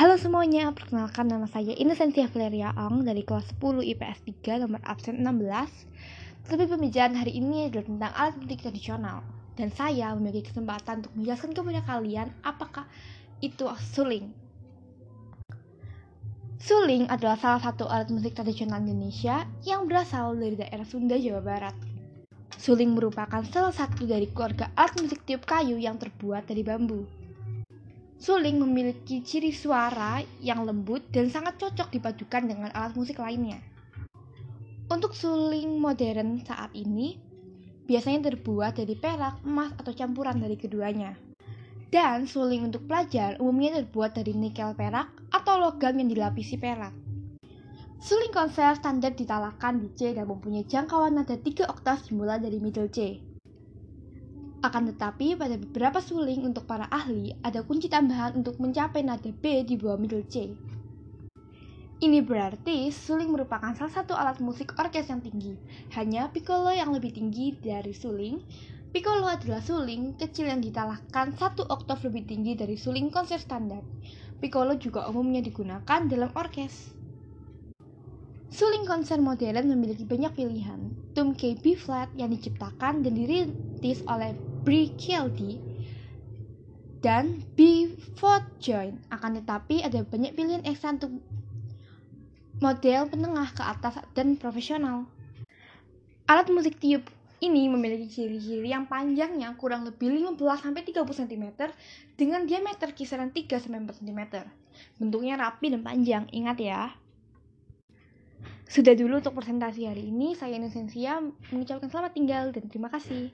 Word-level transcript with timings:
Halo 0.00 0.16
semuanya, 0.16 0.72
perkenalkan 0.72 1.28
nama 1.28 1.44
saya 1.44 1.76
Inosensia 1.76 2.24
Valeria 2.32 2.72
Ong 2.72 3.04
dari 3.04 3.20
kelas 3.20 3.52
10 3.60 3.84
IPS 3.84 4.24
3 4.40 4.64
nomor 4.64 4.80
absen 4.80 5.20
16. 5.20 5.28
Tetapi 6.48 6.64
pembicaraan 6.72 7.12
hari 7.12 7.36
ini 7.36 7.68
adalah 7.68 7.84
tentang 7.84 8.12
alat 8.16 8.34
musik 8.40 8.64
tradisional 8.64 9.20
dan 9.60 9.68
saya 9.68 10.16
memiliki 10.16 10.48
kesempatan 10.48 11.04
untuk 11.04 11.12
menjelaskan 11.20 11.52
kepada 11.52 11.84
kalian 11.84 12.32
apakah 12.40 12.88
itu 13.44 13.68
suling. 13.92 14.32
Suling 16.56 17.04
adalah 17.12 17.36
salah 17.36 17.60
satu 17.60 17.84
alat 17.84 18.08
musik 18.08 18.32
tradisional 18.32 18.80
Indonesia 18.80 19.44
yang 19.68 19.84
berasal 19.84 20.32
dari 20.32 20.56
daerah 20.56 20.88
Sunda, 20.88 21.20
Jawa 21.20 21.44
Barat. 21.44 21.76
Suling 22.56 22.96
merupakan 22.96 23.44
salah 23.52 23.76
satu 23.76 24.08
dari 24.08 24.32
keluarga 24.32 24.72
alat 24.80 24.96
musik 24.96 25.28
tiup 25.28 25.44
kayu 25.44 25.76
yang 25.76 26.00
terbuat 26.00 26.48
dari 26.48 26.64
bambu. 26.64 27.19
Suling 28.20 28.60
memiliki 28.60 29.24
ciri 29.24 29.48
suara 29.48 30.20
yang 30.44 30.68
lembut 30.68 31.08
dan 31.08 31.32
sangat 31.32 31.56
cocok 31.56 31.88
dipadukan 31.88 32.44
dengan 32.44 32.68
alat 32.76 32.92
musik 32.92 33.16
lainnya. 33.16 33.56
Untuk 34.92 35.16
suling 35.16 35.80
modern 35.80 36.44
saat 36.44 36.68
ini, 36.76 37.16
biasanya 37.88 38.28
terbuat 38.28 38.76
dari 38.76 38.92
perak, 38.92 39.40
emas, 39.40 39.72
atau 39.80 39.96
campuran 39.96 40.36
dari 40.36 40.60
keduanya. 40.60 41.16
Dan 41.88 42.28
suling 42.28 42.68
untuk 42.68 42.84
pelajar 42.84 43.40
umumnya 43.40 43.80
terbuat 43.80 44.12
dari 44.12 44.36
nikel 44.36 44.76
perak 44.76 45.08
atau 45.32 45.56
logam 45.56 45.96
yang 45.96 46.12
dilapisi 46.12 46.60
perak. 46.60 46.92
Suling 48.04 48.36
konser 48.36 48.76
standar 48.76 49.16
ditalakan 49.16 49.80
di 49.80 49.88
C 49.96 50.12
dan 50.12 50.28
mempunyai 50.28 50.68
jangkauan 50.68 51.16
nada 51.16 51.40
3 51.40 51.72
oktav 51.72 52.04
dimulai 52.04 52.36
dari 52.36 52.60
middle 52.60 52.92
C. 52.92 53.29
Akan 54.60 54.84
tetapi, 54.92 55.40
pada 55.40 55.56
beberapa 55.56 56.04
suling 56.04 56.44
untuk 56.44 56.68
para 56.68 56.84
ahli, 56.92 57.32
ada 57.40 57.64
kunci 57.64 57.88
tambahan 57.88 58.36
untuk 58.36 58.60
mencapai 58.60 59.00
nada 59.00 59.32
B 59.32 59.64
di 59.64 59.80
bawah 59.80 59.96
middle 59.96 60.28
C. 60.28 60.52
Ini 62.00 62.24
berarti 62.24 62.88
suling 62.92 63.32
merupakan 63.32 63.72
salah 63.76 63.92
satu 63.92 64.16
alat 64.16 64.40
musik 64.40 64.72
orkes 64.76 65.08
yang 65.08 65.20
tinggi. 65.20 65.56
Hanya 65.96 66.32
piccolo 66.32 66.72
yang 66.72 66.92
lebih 66.92 67.12
tinggi 67.12 67.56
dari 67.56 67.92
suling. 67.92 68.40
Piccolo 68.92 69.28
adalah 69.28 69.60
suling 69.60 70.16
kecil 70.16 70.48
yang 70.48 70.64
ditalahkan 70.64 71.36
satu 71.36 71.64
oktav 71.68 72.00
lebih 72.08 72.24
tinggi 72.24 72.56
dari 72.56 72.76
suling 72.76 73.12
konser 73.12 73.40
standar. 73.40 73.84
Piccolo 74.40 74.76
juga 74.80 75.08
umumnya 75.12 75.44
digunakan 75.44 76.00
dalam 76.08 76.32
orkes. 76.36 76.96
Suling 78.50 78.82
konser 78.82 79.20
modern 79.20 79.68
memiliki 79.68 80.02
banyak 80.02 80.34
pilihan. 80.34 80.90
Tum 81.12 81.36
K 81.36 81.54
B 81.60 81.76
flat 81.76 82.10
yang 82.16 82.32
diciptakan 82.34 83.04
dan 83.04 83.12
dirintis 83.14 84.02
oleh 84.10 84.34
Brie 84.60 84.92
Kelty 84.96 85.56
dan 87.00 87.40
B 87.56 87.90
fourth 88.20 88.46
joint. 88.60 89.00
Akan 89.08 89.40
tetapi 89.40 89.80
ada 89.80 90.04
banyak 90.04 90.36
pilihan 90.36 90.64
ekstra 90.68 90.96
untuk 91.00 91.16
model 92.60 93.08
penengah 93.08 93.48
ke 93.56 93.62
atas 93.64 94.04
dan 94.12 94.36
profesional. 94.36 95.08
Alat 96.28 96.52
musik 96.52 96.76
tiup 96.76 97.08
ini 97.40 97.72
memiliki 97.72 98.06
ciri-ciri 98.06 98.68
yang 98.68 98.84
panjangnya 98.84 99.56
kurang 99.56 99.88
lebih 99.88 100.12
15-30 100.12 100.92
cm 101.24 101.44
dengan 102.20 102.44
diameter 102.44 102.92
kisaran 102.92 103.32
3-4 103.32 103.64
cm. 104.04 104.20
Bentuknya 105.00 105.40
rapi 105.40 105.72
dan 105.72 105.80
panjang, 105.80 106.28
ingat 106.36 106.60
ya. 106.60 106.92
Sudah 108.68 108.94
dulu 108.94 109.18
untuk 109.18 109.34
presentasi 109.34 109.88
hari 109.88 110.12
ini, 110.12 110.36
saya 110.36 110.60
Inosensia 110.60 111.18
mengucapkan 111.50 111.90
selamat 111.90 112.12
tinggal 112.12 112.44
dan 112.54 112.68
terima 112.70 112.92
kasih. 112.92 113.32